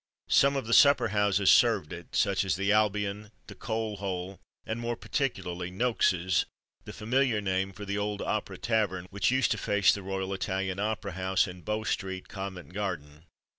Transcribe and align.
Some 0.31 0.55
of 0.55 0.65
the 0.65 0.73
supper 0.73 1.09
houses 1.09 1.51
served 1.51 1.93
it 1.93 2.15
such 2.15 2.43
as 2.43 2.55
the 2.55 2.71
Albion, 2.71 3.29
the 3.45 3.53
Coal 3.53 3.97
Hole, 3.97 4.39
and 4.65 4.79
more 4.79 4.95
particularly, 4.95 5.69
"Noakes's," 5.69 6.43
the 6.85 6.91
familiar 6.91 7.39
name 7.39 7.71
for 7.71 7.85
the 7.85 7.99
old 7.99 8.19
Opera 8.23 8.57
Tavern 8.57 9.05
which 9.11 9.29
used 9.29 9.51
to 9.51 9.59
face 9.59 9.93
the 9.93 10.01
Royal 10.01 10.33
Italian 10.33 10.79
Opera 10.79 11.11
House, 11.11 11.47
in 11.47 11.61
Bow 11.61 11.83
Street, 11.83 12.27
Covent 12.29 12.73
Garden. 12.73 13.25